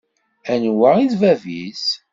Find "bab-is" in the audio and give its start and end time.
1.21-1.85